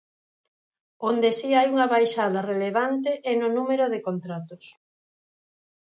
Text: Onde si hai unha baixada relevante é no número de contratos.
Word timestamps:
Onde 1.09 1.29
si 1.39 1.49
hai 1.57 1.67
unha 1.73 1.87
baixada 1.93 2.45
relevante 2.51 3.11
é 3.31 3.33
no 3.37 3.49
número 3.57 3.85
de 3.93 3.99
contratos. 4.07 4.63